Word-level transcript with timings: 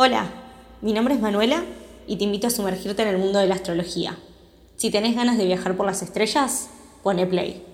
Hola, 0.00 0.30
mi 0.80 0.92
nombre 0.92 1.14
es 1.14 1.20
Manuela 1.20 1.64
y 2.06 2.18
te 2.18 2.22
invito 2.22 2.46
a 2.46 2.50
sumergirte 2.50 3.02
en 3.02 3.08
el 3.08 3.18
mundo 3.18 3.40
de 3.40 3.48
la 3.48 3.56
astrología. 3.56 4.16
Si 4.76 4.92
tenés 4.92 5.16
ganas 5.16 5.36
de 5.38 5.44
viajar 5.44 5.76
por 5.76 5.86
las 5.86 6.02
estrellas, 6.02 6.70
pone 7.02 7.26
play. 7.26 7.66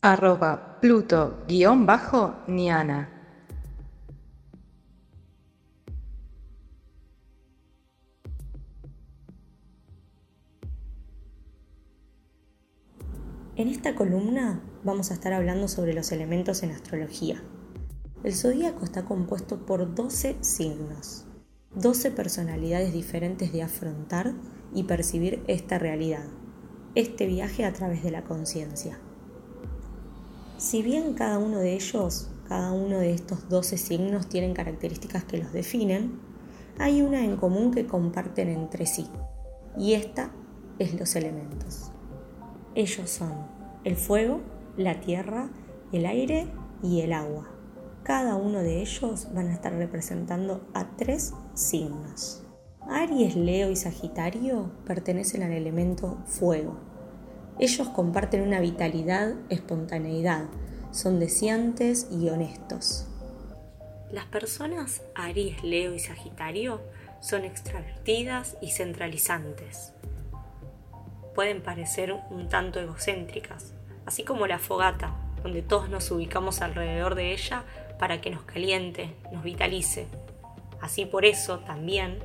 Arroba 0.00 0.78
Pluto-Niana. 0.80 1.88
En 13.56 13.66
esta 13.66 13.96
columna 13.96 14.60
vamos 14.84 15.10
a 15.10 15.14
estar 15.14 15.32
hablando 15.32 15.66
sobre 15.66 15.94
los 15.94 16.12
elementos 16.12 16.62
en 16.62 16.70
astrología. 16.70 17.42
El 18.22 18.34
zodíaco 18.34 18.84
está 18.84 19.06
compuesto 19.06 19.64
por 19.64 19.94
12 19.94 20.36
signos, 20.42 21.24
12 21.74 22.10
personalidades 22.10 22.92
diferentes 22.92 23.50
de 23.50 23.62
afrontar 23.62 24.34
y 24.74 24.82
percibir 24.82 25.42
esta 25.46 25.78
realidad, 25.78 26.26
este 26.94 27.26
viaje 27.26 27.64
a 27.64 27.72
través 27.72 28.02
de 28.02 28.10
la 28.10 28.24
conciencia. 28.24 28.98
Si 30.58 30.82
bien 30.82 31.14
cada 31.14 31.38
uno 31.38 31.60
de 31.60 31.72
ellos, 31.72 32.28
cada 32.46 32.72
uno 32.72 32.98
de 32.98 33.14
estos 33.14 33.48
12 33.48 33.78
signos 33.78 34.28
tienen 34.28 34.52
características 34.52 35.24
que 35.24 35.38
los 35.38 35.54
definen, 35.54 36.20
hay 36.78 37.00
una 37.00 37.24
en 37.24 37.38
común 37.38 37.70
que 37.70 37.86
comparten 37.86 38.50
entre 38.50 38.84
sí, 38.84 39.06
y 39.78 39.94
esta 39.94 40.30
es 40.78 40.92
los 40.92 41.16
elementos. 41.16 41.90
Ellos 42.74 43.08
son 43.08 43.32
el 43.84 43.96
fuego, 43.96 44.42
la 44.76 45.00
tierra, 45.00 45.48
el 45.90 46.04
aire 46.04 46.48
y 46.82 47.00
el 47.00 47.14
agua. 47.14 47.59
Cada 48.02 48.36
uno 48.36 48.60
de 48.60 48.80
ellos 48.80 49.28
van 49.34 49.48
a 49.48 49.52
estar 49.52 49.72
representando 49.72 50.68
a 50.74 50.96
tres 50.96 51.32
signos. 51.54 52.42
Aries, 52.88 53.36
Leo 53.36 53.70
y 53.70 53.76
Sagitario 53.76 54.72
pertenecen 54.84 55.42
al 55.42 55.52
elemento 55.52 56.18
fuego. 56.26 56.78
Ellos 57.58 57.88
comparten 57.88 58.42
una 58.42 58.60
vitalidad, 58.60 59.34
espontaneidad, 59.48 60.46
son 60.90 61.20
deseantes 61.20 62.08
y 62.10 62.28
honestos. 62.30 63.06
Las 64.10 64.26
personas 64.26 65.02
Aries, 65.14 65.62
Leo 65.62 65.94
y 65.94 65.98
Sagitario 65.98 66.80
son 67.20 67.44
extravertidas 67.44 68.56
y 68.60 68.70
centralizantes 68.70 69.92
pueden 71.34 71.62
parecer 71.62 72.12
un 72.30 72.48
tanto 72.48 72.80
egocéntricas, 72.80 73.72
así 74.06 74.24
como 74.24 74.46
la 74.46 74.58
fogata, 74.58 75.14
donde 75.42 75.62
todos 75.62 75.88
nos 75.88 76.10
ubicamos 76.10 76.60
alrededor 76.60 77.14
de 77.14 77.32
ella 77.32 77.64
para 78.00 78.22
que 78.22 78.30
nos 78.30 78.42
caliente, 78.42 79.14
nos 79.30 79.44
vitalice. 79.44 80.06
Así 80.80 81.04
por 81.04 81.26
eso 81.26 81.58
también 81.60 82.18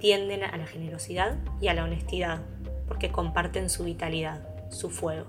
tienden 0.00 0.42
a 0.42 0.56
la 0.56 0.66
generosidad 0.66 1.36
y 1.60 1.68
a 1.68 1.74
la 1.74 1.84
honestidad, 1.84 2.40
porque 2.88 3.12
comparten 3.12 3.68
su 3.68 3.84
vitalidad, 3.84 4.48
su 4.70 4.88
fuego. 4.88 5.26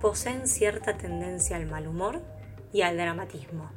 Poseen 0.00 0.46
cierta 0.46 0.96
tendencia 0.96 1.56
al 1.56 1.66
mal 1.66 1.88
humor 1.88 2.22
y 2.72 2.82
al 2.82 2.96
dramatismo. 2.96 3.68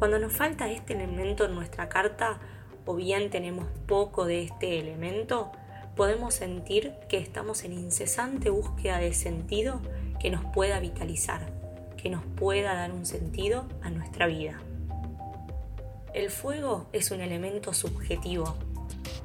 Cuando 0.00 0.18
nos 0.18 0.32
falta 0.32 0.68
este 0.68 0.94
elemento 0.94 1.44
en 1.44 1.54
nuestra 1.54 1.88
carta, 1.88 2.40
o 2.86 2.96
bien 2.96 3.30
tenemos 3.30 3.68
poco 3.86 4.24
de 4.24 4.42
este 4.42 4.80
elemento, 4.80 5.52
podemos 5.94 6.34
sentir 6.34 6.94
que 7.08 7.18
estamos 7.18 7.62
en 7.62 7.72
incesante 7.72 8.50
búsqueda 8.50 8.98
de 8.98 9.14
sentido 9.14 9.80
que 10.18 10.30
nos 10.30 10.44
pueda 10.52 10.80
vitalizar, 10.80 11.55
que 12.06 12.10
nos 12.12 12.24
pueda 12.36 12.72
dar 12.74 12.92
un 12.92 13.04
sentido 13.04 13.64
a 13.82 13.90
nuestra 13.90 14.28
vida. 14.28 14.60
El 16.14 16.30
fuego 16.30 16.86
es 16.92 17.10
un 17.10 17.20
elemento 17.20 17.74
subjetivo, 17.74 18.54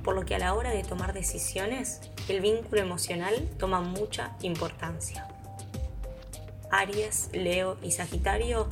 por 0.03 0.15
lo 0.15 0.25
que 0.25 0.33
a 0.33 0.39
la 0.39 0.55
hora 0.55 0.71
de 0.71 0.81
tomar 0.81 1.13
decisiones, 1.13 2.01
el 2.27 2.41
vínculo 2.41 2.81
emocional 2.81 3.35
toma 3.59 3.81
mucha 3.81 4.35
importancia. 4.41 5.27
Aries, 6.71 7.29
Leo 7.33 7.77
y 7.83 7.91
Sagitario 7.91 8.67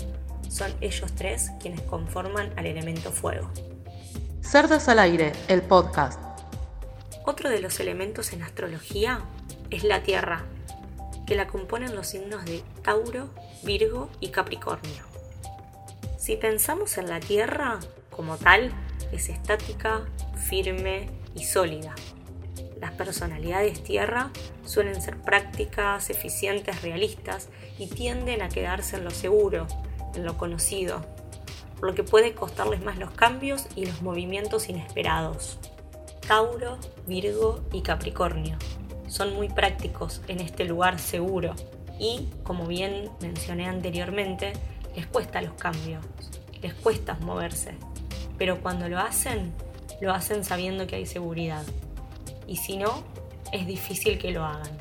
son 0.50 0.74
ellos 0.81 1.12
tres 1.14 1.52
quienes 1.59 1.81
conforman 1.81 2.52
al 2.58 2.66
elemento 2.66 3.12
fuego. 3.12 3.52
Cerdas 4.41 4.90
al 4.90 4.97
aire, 4.97 5.34
el 5.50 5.62
podcast. 5.62 6.20
Otro 7.28 7.52
de 7.52 7.59
los 7.59 7.80
elementos 7.80 8.34
en 8.34 8.41
astrología 8.41 9.20
es 9.70 9.84
la 9.84 10.02
Tierra, 10.02 10.46
que 11.28 11.36
la 11.36 11.46
componen 11.46 11.96
los 11.96 12.08
signos 12.08 12.44
de 12.46 12.64
Tauro, 12.90 13.30
Virgo 13.62 14.10
y 14.20 14.30
Capricornio. 14.30 15.04
Si 16.18 16.38
pensamos 16.38 16.98
en 16.98 17.08
la 17.08 17.20
Tierra 17.20 17.80
como 18.10 18.36
tal, 18.38 18.72
es 19.12 19.30
estática, 19.30 20.08
firme 20.36 21.08
y 21.36 21.44
sólida. 21.44 21.94
Las 22.82 22.94
personalidades 22.94 23.84
Tierra 23.84 24.32
suelen 24.66 25.04
ser 25.04 25.22
prácticas, 25.22 26.10
eficientes, 26.10 26.82
realistas 26.82 27.50
y 27.78 27.86
tienden 27.86 28.42
a 28.42 28.50
quedarse 28.50 28.96
en 28.96 29.04
lo 29.04 29.12
seguro, 29.12 29.68
en 30.16 30.26
lo 30.26 30.40
conocido, 30.40 31.06
por 31.80 31.90
lo 31.90 31.94
que 31.94 32.04
puede 32.04 32.34
costarles 32.34 32.82
más 32.84 32.98
los 32.98 33.12
cambios 33.12 33.68
y 33.76 33.86
los 33.86 34.02
movimientos 34.02 34.68
inesperados. 34.68 35.60
Tauro, 36.28 36.80
Virgo 37.06 37.62
y 37.72 37.84
Capricornio. 37.84 38.58
Son 39.08 39.36
muy 39.36 39.48
prácticos 39.48 40.24
en 40.28 40.40
este 40.40 40.66
lugar 40.66 40.98
seguro 40.98 41.54
y, 42.00 42.28
como 42.44 42.66
bien 42.66 43.10
mencioné 43.22 43.68
anteriormente, 43.68 44.54
les 44.96 45.06
cuesta 45.06 45.42
los 45.42 45.54
cambios, 45.54 46.04
les 46.62 46.74
cuesta 46.74 47.16
moverse, 47.22 47.74
pero 48.38 48.62
cuando 48.62 48.90
lo 48.90 49.00
hacen, 49.00 49.54
lo 50.02 50.14
hacen 50.14 50.44
sabiendo 50.44 50.88
que 50.88 50.96
hay 50.96 51.06
seguridad. 51.06 51.64
Y 52.48 52.56
si 52.56 52.78
no, 52.78 53.04
es 53.52 53.68
difícil 53.68 54.18
que 54.18 54.32
lo 54.32 54.46
hagan. 54.46 54.72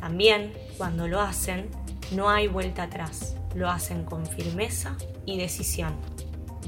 También, 0.00 0.52
cuando 0.78 1.06
lo 1.06 1.20
hacen, 1.20 1.68
no 2.12 2.30
hay 2.30 2.48
vuelta 2.48 2.84
atrás, 2.84 3.36
lo 3.54 3.68
hacen 3.68 4.04
con 4.04 4.26
firmeza 4.26 4.96
y 5.26 5.38
decisión. 5.38 5.94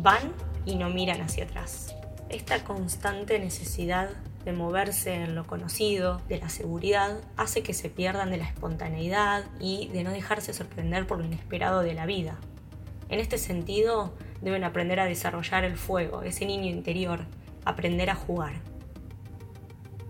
Van 0.00 0.32
y 0.66 0.76
no 0.76 0.90
miran 0.90 1.22
hacia 1.22 1.44
atrás 1.44 1.94
esta 2.32 2.64
constante 2.64 3.38
necesidad 3.38 4.10
de 4.44 4.52
moverse 4.52 5.14
en 5.14 5.34
lo 5.34 5.46
conocido, 5.46 6.20
de 6.28 6.38
la 6.38 6.48
seguridad, 6.48 7.20
hace 7.36 7.62
que 7.62 7.74
se 7.74 7.88
pierdan 7.88 8.30
de 8.30 8.38
la 8.38 8.48
espontaneidad 8.48 9.44
y 9.60 9.88
de 9.88 10.04
no 10.04 10.10
dejarse 10.10 10.52
sorprender 10.52 11.06
por 11.06 11.18
lo 11.18 11.24
inesperado 11.24 11.82
de 11.82 11.94
la 11.94 12.06
vida. 12.06 12.38
En 13.08 13.20
este 13.20 13.38
sentido, 13.38 14.14
deben 14.40 14.64
aprender 14.64 15.00
a 15.00 15.04
desarrollar 15.04 15.64
el 15.64 15.76
fuego, 15.76 16.22
ese 16.22 16.46
niño 16.46 16.70
interior, 16.70 17.26
aprender 17.64 18.10
a 18.10 18.14
jugar. 18.14 18.54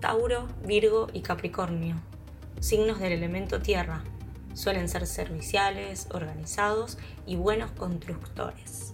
Tauro, 0.01 0.49
Virgo 0.65 1.09
y 1.13 1.21
Capricornio, 1.21 1.97
signos 2.61 2.99
del 2.99 3.13
elemento 3.13 3.61
tierra, 3.61 4.03
suelen 4.55 4.89
ser 4.89 5.07
serviciales, 5.07 6.09
organizados 6.13 6.99
y 7.27 7.37
buenos 7.37 7.71
constructores. 7.73 8.92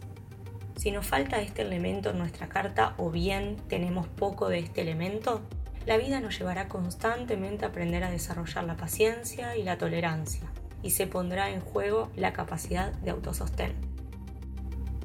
Si 0.88 0.94
nos 0.94 1.06
falta 1.06 1.42
este 1.42 1.60
elemento 1.60 2.08
en 2.08 2.16
nuestra 2.16 2.48
carta 2.48 2.94
o 2.96 3.10
bien 3.10 3.56
tenemos 3.68 4.06
poco 4.06 4.48
de 4.48 4.60
este 4.60 4.80
elemento, 4.80 5.42
la 5.84 5.98
vida 5.98 6.18
nos 6.18 6.38
llevará 6.38 6.66
constantemente 6.68 7.66
a 7.66 7.68
aprender 7.68 8.04
a 8.04 8.10
desarrollar 8.10 8.64
la 8.64 8.78
paciencia 8.78 9.54
y 9.54 9.64
la 9.64 9.76
tolerancia, 9.76 10.50
y 10.82 10.92
se 10.92 11.06
pondrá 11.06 11.50
en 11.50 11.60
juego 11.60 12.10
la 12.16 12.32
capacidad 12.32 12.90
de 12.90 13.10
autosostén. 13.10 13.74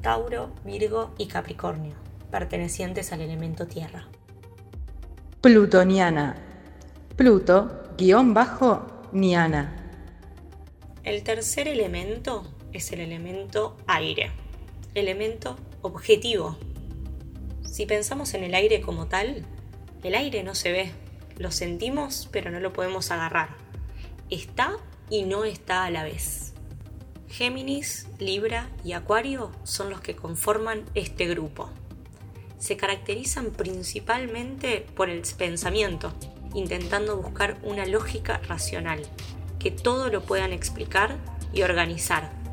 Tauro, 0.00 0.54
Virgo 0.64 1.14
y 1.18 1.26
Capricornio, 1.26 1.92
pertenecientes 2.30 3.12
al 3.12 3.20
elemento 3.20 3.66
tierra. 3.66 4.08
Plutoniana. 5.42 6.34
Pluto, 7.14 7.90
guion 7.98 8.32
bajo, 8.32 8.86
Niana. 9.12 9.76
El 11.02 11.22
tercer 11.24 11.68
elemento 11.68 12.54
es 12.72 12.90
el 12.90 13.00
elemento 13.00 13.76
aire 13.86 14.32
elemento 14.94 15.56
objetivo. 15.84 16.56
Si 17.70 17.84
pensamos 17.84 18.32
en 18.32 18.42
el 18.42 18.54
aire 18.54 18.80
como 18.80 19.06
tal, 19.06 19.44
el 20.02 20.14
aire 20.14 20.42
no 20.42 20.54
se 20.54 20.72
ve, 20.72 20.92
lo 21.36 21.50
sentimos 21.50 22.28
pero 22.32 22.50
no 22.50 22.58
lo 22.58 22.72
podemos 22.72 23.10
agarrar. 23.10 23.50
Está 24.30 24.78
y 25.10 25.24
no 25.24 25.44
está 25.44 25.84
a 25.84 25.90
la 25.90 26.02
vez. 26.02 26.54
Géminis, 27.28 28.06
Libra 28.18 28.70
y 28.82 28.92
Acuario 28.92 29.52
son 29.64 29.90
los 29.90 30.00
que 30.00 30.16
conforman 30.16 30.84
este 30.94 31.26
grupo. 31.26 31.68
Se 32.58 32.78
caracterizan 32.78 33.50
principalmente 33.50 34.86
por 34.96 35.10
el 35.10 35.20
pensamiento, 35.36 36.14
intentando 36.54 37.18
buscar 37.18 37.58
una 37.62 37.84
lógica 37.84 38.38
racional, 38.48 39.02
que 39.58 39.70
todo 39.70 40.08
lo 40.08 40.22
puedan 40.22 40.54
explicar 40.54 41.18
y 41.52 41.60
organizar 41.60 42.43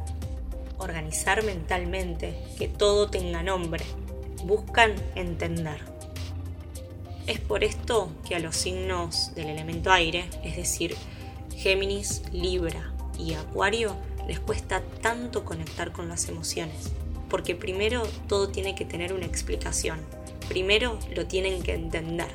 organizar 0.82 1.44
mentalmente, 1.44 2.38
que 2.58 2.68
todo 2.68 3.10
tenga 3.10 3.44
nombre, 3.44 3.86
buscan 4.44 4.96
entender. 5.16 5.80
Es 7.28 7.40
por 7.40 7.64
esto 7.64 8.12
que 8.28 8.36
a 8.36 8.40
los 8.40 8.56
signos 8.56 9.34
del 9.36 9.48
elemento 9.48 9.92
aire, 9.92 10.26
es 10.44 10.56
decir, 10.56 10.96
Géminis, 11.56 12.24
Libra 12.32 12.94
y 13.18 13.34
Acuario, 13.34 13.96
les 14.28 14.40
cuesta 14.40 14.82
tanto 15.02 15.46
conectar 15.46 15.92
con 15.92 16.10
las 16.10 16.28
emociones, 16.30 16.92
porque 17.30 17.56
primero 17.56 18.04
todo 18.28 18.50
tiene 18.50 18.76
que 18.76 18.86
tener 18.86 19.14
una 19.14 19.26
explicación. 19.26 20.00
Primero 20.48 20.98
lo 21.16 21.28
tienen 21.28 21.62
que 21.62 21.74
entender. 21.74 22.30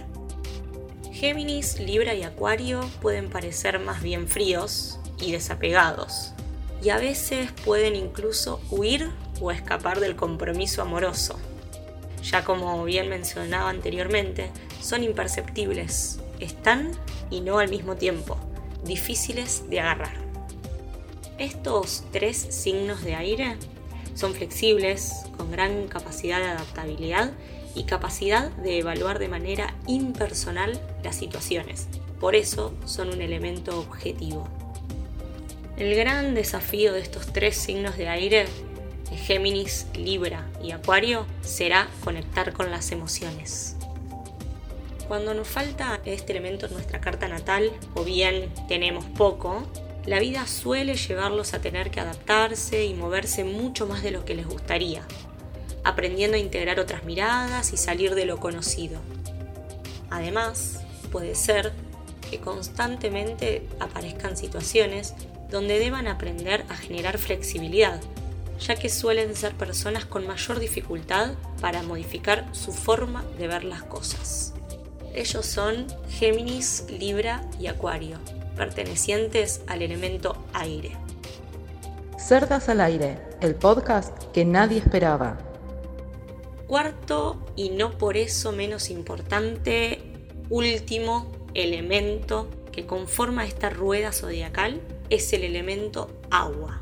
Géminis, 1.13 1.81
Libra 1.81 2.15
y 2.15 2.23
Acuario 2.23 2.81
pueden 3.01 3.31
parecer 3.31 3.79
más 3.79 4.03
bien 4.03 4.29
fríos 4.29 4.99
y 5.21 5.33
desapegados, 5.33 6.33
y 6.83 6.91
a 6.91 6.99
veces 6.99 7.51
pueden 7.65 7.97
incluso 7.97 8.61
huir 8.71 9.11
o 9.41 9.51
escapar 9.51 10.01
del 10.01 10.17
compromiso 10.17 10.83
amoroso. 10.83 11.39
Ya 12.23 12.45
como 12.45 12.85
bien 12.85 13.09
mencionaba 13.09 13.71
anteriormente, 13.71 14.51
son 14.81 15.05
imperceptibles, 15.05 16.21
están 16.41 16.93
y 17.31 17.41
no 17.41 17.59
al 17.59 17.69
mismo 17.69 17.97
tiempo, 17.97 18.37
difíciles 18.85 19.69
de 19.69 19.81
agarrar. 19.81 20.15
Estos 21.39 22.05
tres 22.13 22.37
signos 22.37 23.03
de 23.03 23.15
aire 23.15 23.57
son 24.15 24.35
flexibles, 24.35 25.27
con 25.37 25.51
gran 25.51 25.87
capacidad 25.89 26.39
de 26.39 26.47
adaptabilidad 26.47 27.33
y 27.75 27.85
capacidad 27.85 28.51
de 28.53 28.79
evaluar 28.79 29.19
de 29.19 29.29
manera 29.29 29.75
impersonal 29.87 30.81
las 31.05 31.17
situaciones. 31.17 31.89
Por 32.19 32.35
eso 32.35 32.73
son 32.87 33.11
un 33.11 33.21
elemento 33.21 33.79
objetivo. 33.79 34.49
El 35.77 35.95
gran 35.95 36.35
desafío 36.35 36.95
de 36.95 37.01
estos 37.01 37.27
tres 37.35 37.55
signos 37.55 37.99
de 37.99 38.09
aire, 38.09 38.47
de 39.11 39.17
Géminis, 39.19 39.87
Libra 39.95 40.51
y 40.63 40.71
Acuario, 40.71 41.27
será 41.43 41.89
conectar 42.03 42.55
con 42.55 42.71
las 42.71 42.93
emociones. 42.93 43.77
Cuando 45.07 45.35
nos 45.35 45.47
falta 45.47 46.01
este 46.07 46.33
elemento 46.33 46.65
en 46.65 46.73
nuestra 46.73 47.03
carta 47.03 47.29
natal, 47.29 47.71
o 47.95 48.05
bien 48.05 48.51
tenemos 48.69 49.05
poco, 49.05 49.67
la 50.07 50.19
vida 50.19 50.47
suele 50.47 50.95
llevarlos 50.95 51.53
a 51.53 51.61
tener 51.61 51.91
que 51.91 52.01
adaptarse 52.01 52.87
y 52.87 52.95
moverse 52.95 53.45
mucho 53.45 53.87
más 53.87 54.03
de 54.03 54.13
lo 54.13 54.25
que 54.25 54.35
les 54.35 54.47
gustaría, 54.47 55.03
aprendiendo 55.85 56.39
a 56.39 56.41
integrar 56.41 56.81
otras 56.81 57.05
miradas 57.05 57.75
y 57.75 57.77
salir 57.77 58.15
de 58.15 58.25
lo 58.25 58.41
conocido. 58.41 58.99
Además, 60.09 60.81
puede 61.13 61.35
ser 61.35 61.73
que 62.31 62.41
constantemente 62.41 63.69
aparezcan 63.79 64.39
situaciones 64.39 65.15
donde 65.51 65.79
deban 65.79 66.09
aprender 66.09 66.65
a 66.69 66.77
generar 66.77 67.19
flexibilidad, 67.19 68.01
ya 68.59 68.75
que 68.77 68.89
suelen 68.89 69.35
ser 69.35 69.55
personas 69.55 70.05
con 70.05 70.27
mayor 70.27 70.59
dificultad 70.59 71.33
para 71.61 71.83
modificar 71.83 72.47
su 72.53 72.73
forma 72.73 73.25
de 73.39 73.49
ver 73.49 73.65
las 73.65 73.83
cosas. 73.83 74.55
Ellos 75.15 75.47
son 75.47 75.87
Géminis, 76.11 76.85
Libra 76.91 77.43
y 77.59 77.69
Acuario, 77.69 78.19
pertenecientes 78.57 79.63
al 79.67 79.83
elemento 79.83 80.37
aire. 80.53 80.93
Cerdas 82.19 82.69
al 82.69 82.81
aire, 82.81 83.19
el 83.41 83.55
podcast 83.55 84.25
que 84.33 84.45
nadie 84.45 84.79
esperaba. 84.79 85.39
Cuarto 86.67 87.47
y 87.55 87.71
no 87.71 87.97
por 87.97 88.17
eso 88.17 88.53
menos 88.53 88.91
importante, 88.91 90.01
último 90.51 91.33
elemento 91.55 92.49
que 92.73 92.87
conforma 92.87 93.47
esta 93.47 93.71
rueda 93.71 94.13
zodiacal 94.13 94.81
es 95.11 95.33
el 95.33 95.45
elemento 95.45 96.11
agua. 96.31 96.81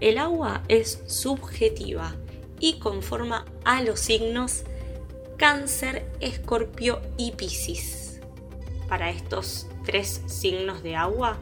El 0.00 0.18
agua 0.18 0.62
es 0.68 1.02
subjetiva 1.06 2.14
y 2.60 2.74
conforma 2.74 3.44
a 3.64 3.82
los 3.82 4.00
signos 4.00 4.64
Cáncer, 5.36 6.10
Escorpio 6.20 7.00
y 7.16 7.32
Piscis. 7.32 8.20
Para 8.88 9.10
estos 9.10 9.66
tres 9.84 10.22
signos 10.26 10.82
de 10.82 10.96
agua, 10.96 11.38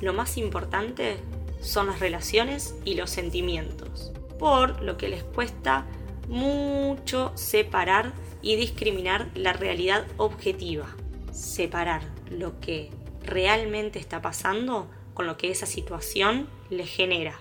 lo 0.00 0.12
más 0.12 0.36
importante 0.36 1.16
son 1.60 1.86
las 1.86 2.00
relaciones 2.00 2.74
y 2.84 2.94
los 2.94 3.10
sentimientos, 3.10 4.12
por 4.38 4.82
lo 4.82 4.96
que 4.96 5.08
les 5.08 5.24
cuesta 5.24 5.86
mucho 6.28 7.32
separar 7.34 8.12
y 8.42 8.56
discriminar 8.56 9.30
la 9.34 9.52
realidad 9.52 10.06
objetiva, 10.16 10.86
separar 11.32 12.02
lo 12.30 12.60
que 12.60 12.90
realmente 13.22 13.98
está 13.98 14.22
pasando 14.22 14.88
con 15.20 15.26
lo 15.26 15.36
que 15.36 15.50
esa 15.50 15.66
situación 15.66 16.48
le 16.70 16.86
genera. 16.86 17.38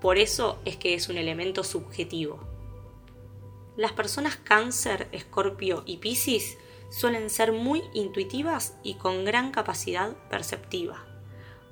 Por 0.00 0.16
eso 0.16 0.58
es 0.64 0.78
que 0.78 0.94
es 0.94 1.10
un 1.10 1.18
elemento 1.18 1.62
subjetivo. 1.62 2.40
Las 3.76 3.92
personas 3.92 4.36
cáncer, 4.36 5.08
escorpio 5.12 5.82
y 5.84 5.98
piscis 5.98 6.56
suelen 6.90 7.28
ser 7.28 7.52
muy 7.52 7.82
intuitivas 7.92 8.78
y 8.82 8.94
con 8.94 9.26
gran 9.26 9.50
capacidad 9.50 10.16
perceptiva, 10.30 11.04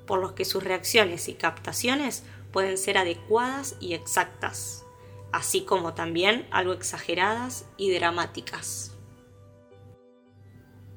por 0.05 0.21
lo 0.21 0.35
que 0.35 0.45
sus 0.45 0.63
reacciones 0.63 1.27
y 1.27 1.33
captaciones 1.33 2.21
pueden 2.51 2.77
ser 2.77 2.99
adecuadas 2.99 3.77
y 3.79 3.95
exactas, 3.95 4.85
así 5.31 5.61
como 5.61 5.95
también 5.95 6.47
algo 6.51 6.73
exageradas 6.73 7.65
y 7.77 7.89
dramáticas. 7.89 8.95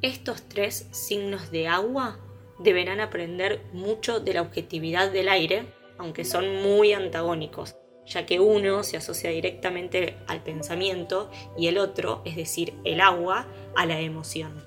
Estos 0.03 0.47
tres 0.51 0.87
signos 0.91 1.51
de 1.51 1.67
agua 1.67 2.19
deberán 2.59 3.01
aprender 3.01 3.63
mucho 3.73 4.21
de 4.21 4.35
la 4.35 4.43
objetividad 4.43 5.11
del 5.11 5.29
aire, 5.29 5.67
aunque 5.99 6.25
son 6.25 6.63
muy 6.63 6.93
antagónicos, 6.93 7.77
ya 8.07 8.27
que 8.27 8.41
uno 8.41 8.83
se 8.83 8.97
asocia 8.97 9.31
directamente 9.31 10.17
al 10.27 10.43
pensamiento 10.43 11.31
y 11.57 11.69
el 11.69 11.79
otro, 11.79 12.23
es 12.25 12.37
decir, 12.37 12.75
el 12.85 13.01
agua, 13.01 13.47
a 13.77 13.87
la 13.87 14.01
emoción. 14.01 14.65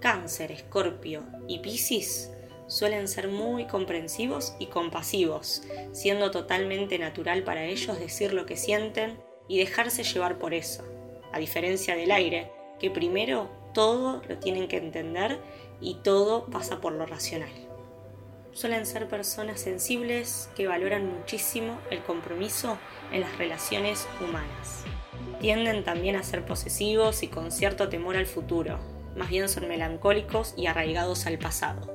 Cáncer, 0.00 0.52
Escorpio 0.52 1.22
y 1.48 1.58
Piscis 1.60 2.30
suelen 2.68 3.06
ser 3.08 3.28
muy 3.28 3.66
comprensivos 3.66 4.54
y 4.58 4.66
compasivos, 4.66 5.62
siendo 5.92 6.30
totalmente 6.30 6.98
natural 6.98 7.44
para 7.44 7.64
ellos 7.64 7.98
decir 7.98 8.32
lo 8.32 8.46
que 8.46 8.56
sienten 8.56 9.18
y 9.48 9.58
dejarse 9.58 10.02
llevar 10.02 10.38
por 10.38 10.54
eso, 10.54 10.84
a 11.32 11.38
diferencia 11.38 11.94
del 11.96 12.10
aire, 12.10 12.50
que 12.78 12.90
primero 12.90 13.48
todo 13.72 14.22
lo 14.28 14.38
tienen 14.38 14.68
que 14.68 14.78
entender 14.78 15.38
y 15.80 15.96
todo 15.96 16.46
pasa 16.46 16.80
por 16.80 16.92
lo 16.92 17.06
racional. 17.06 17.50
Suelen 18.52 18.86
ser 18.86 19.06
personas 19.08 19.60
sensibles 19.60 20.48
que 20.56 20.66
valoran 20.66 21.06
muchísimo 21.06 21.78
el 21.90 22.02
compromiso 22.02 22.78
en 23.12 23.20
las 23.20 23.36
relaciones 23.36 24.08
humanas. 24.20 24.84
Tienden 25.40 25.84
también 25.84 26.16
a 26.16 26.22
ser 26.22 26.44
posesivos 26.46 27.22
y 27.22 27.28
con 27.28 27.52
cierto 27.52 27.90
temor 27.90 28.16
al 28.16 28.26
futuro, 28.26 28.78
más 29.14 29.28
bien 29.28 29.48
son 29.48 29.68
melancólicos 29.68 30.54
y 30.56 30.66
arraigados 30.66 31.26
al 31.26 31.38
pasado. 31.38 31.92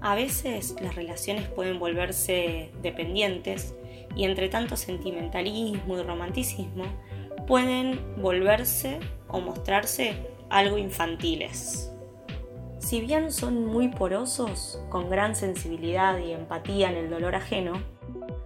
A 0.00 0.14
veces 0.14 0.76
las 0.80 0.94
relaciones 0.94 1.48
pueden 1.48 1.80
volverse 1.80 2.70
dependientes 2.80 3.74
y 4.14 4.24
entre 4.24 4.48
tanto 4.48 4.76
sentimentalismo 4.76 5.98
y 5.98 6.02
romanticismo 6.02 6.84
pueden 7.48 8.00
volverse 8.22 9.00
o 9.26 9.40
mostrarse 9.40 10.16
algo 10.48 10.78
infantiles. 10.78 11.90
Si 12.86 13.00
bien 13.00 13.32
son 13.32 13.66
muy 13.66 13.88
porosos, 13.88 14.80
con 14.90 15.10
gran 15.10 15.34
sensibilidad 15.34 16.18
y 16.18 16.30
empatía 16.30 16.88
en 16.88 16.96
el 16.96 17.10
dolor 17.10 17.34
ajeno, 17.34 17.82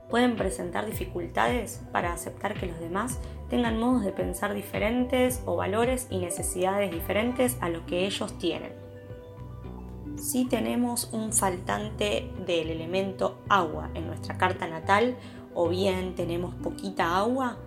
pueden 0.08 0.36
presentar 0.36 0.86
dificultades 0.86 1.82
para 1.92 2.14
aceptar 2.14 2.54
que 2.54 2.64
los 2.64 2.80
demás 2.80 3.18
tengan 3.50 3.78
modos 3.78 4.02
de 4.02 4.12
pensar 4.12 4.54
diferentes 4.54 5.42
o 5.44 5.56
valores 5.56 6.06
y 6.08 6.16
necesidades 6.16 6.90
diferentes 6.90 7.58
a 7.60 7.68
lo 7.68 7.84
que 7.84 8.06
ellos 8.06 8.38
tienen. 8.38 8.72
Si 10.16 10.46
tenemos 10.46 11.10
un 11.12 11.34
faltante 11.34 12.32
del 12.46 12.70
elemento 12.70 13.42
agua 13.50 13.90
en 13.92 14.06
nuestra 14.06 14.38
carta 14.38 14.66
natal 14.66 15.18
o 15.52 15.68
bien 15.68 16.14
tenemos 16.14 16.54
poquita 16.54 17.18
agua, 17.18 17.58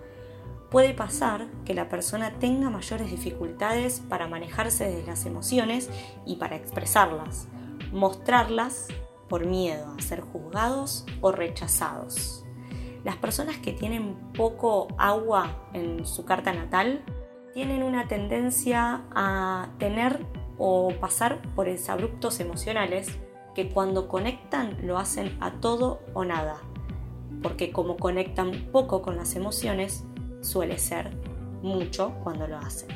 puede 0.74 0.92
pasar 0.92 1.46
que 1.64 1.72
la 1.72 1.88
persona 1.88 2.32
tenga 2.40 2.68
mayores 2.68 3.08
dificultades 3.08 4.00
para 4.00 4.26
manejarse 4.26 4.90
de 4.90 5.06
las 5.06 5.24
emociones 5.24 5.88
y 6.26 6.34
para 6.34 6.56
expresarlas, 6.56 7.46
mostrarlas 7.92 8.88
por 9.28 9.46
miedo 9.46 9.94
a 9.96 10.02
ser 10.02 10.20
juzgados 10.22 11.06
o 11.20 11.30
rechazados. 11.30 12.44
Las 13.04 13.14
personas 13.18 13.56
que 13.58 13.72
tienen 13.72 14.16
poco 14.32 14.88
agua 14.98 15.64
en 15.74 16.04
su 16.04 16.24
carta 16.24 16.52
natal 16.52 17.04
tienen 17.52 17.84
una 17.84 18.08
tendencia 18.08 19.04
a 19.14 19.68
tener 19.78 20.26
o 20.58 20.92
pasar 21.00 21.40
por 21.54 21.68
abruptos 21.88 22.40
emocionales 22.40 23.16
que 23.54 23.68
cuando 23.68 24.08
conectan 24.08 24.76
lo 24.82 24.98
hacen 24.98 25.38
a 25.40 25.52
todo 25.52 26.00
o 26.14 26.24
nada, 26.24 26.56
porque 27.44 27.70
como 27.70 27.96
conectan 27.96 28.70
poco 28.72 29.02
con 29.02 29.16
las 29.16 29.36
emociones, 29.36 30.04
suele 30.44 30.78
ser 30.78 31.10
mucho 31.62 32.14
cuando 32.22 32.46
lo 32.46 32.58
hacen. 32.58 32.88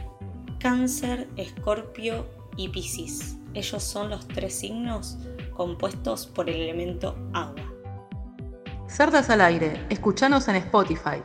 Cáncer, 0.59 1.29
Escorpio 1.37 2.27
y 2.57 2.69
Piscis. 2.69 3.37
Ellos 3.55 3.83
son 3.83 4.11
los 4.11 4.27
tres 4.29 4.55
signos 4.55 5.19
compuestos 5.57 6.27
por 6.27 6.49
el 6.49 6.57
elemento 6.57 7.17
agua. 7.33 7.73
Cerdas 8.89 9.31
al 9.31 9.41
aire, 9.41 9.87
escuchanos 9.91 10.49
en 10.49 10.57
Spotify. 10.57 11.23